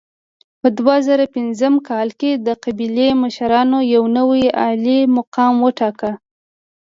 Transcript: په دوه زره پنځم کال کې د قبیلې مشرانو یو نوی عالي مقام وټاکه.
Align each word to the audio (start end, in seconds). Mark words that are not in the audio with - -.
په 0.61 0.67
دوه 0.77 0.95
زره 1.07 1.25
پنځم 1.35 1.73
کال 1.89 2.09
کې 2.19 2.31
د 2.45 2.47
قبیلې 2.63 3.09
مشرانو 3.23 3.79
یو 3.93 4.03
نوی 4.17 4.43
عالي 4.61 4.99
مقام 5.17 5.53
وټاکه. 5.61 6.11